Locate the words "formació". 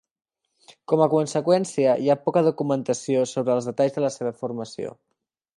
4.45-4.99